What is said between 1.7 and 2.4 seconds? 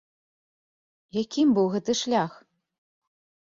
гэты шлях?